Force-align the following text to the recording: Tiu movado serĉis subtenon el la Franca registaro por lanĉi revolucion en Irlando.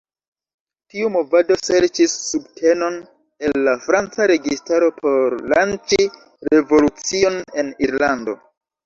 Tiu 0.91 1.09
movado 1.15 1.57
serĉis 1.65 2.15
subtenon 2.29 2.97
el 3.49 3.53
la 3.67 3.75
Franca 3.83 4.27
registaro 4.31 4.87
por 5.03 5.37
lanĉi 5.53 6.01
revolucion 6.55 7.39
en 7.65 7.71
Irlando. 7.91 8.35